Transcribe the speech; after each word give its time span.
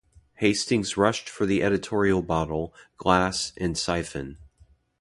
Hastings 0.37 0.97
rushed 0.97 1.29
for 1.29 1.45
the 1.45 1.61
editorial 1.61 2.23
bottle, 2.23 2.73
glass, 2.97 3.53
and 3.57 3.77
siphon. 3.77 4.39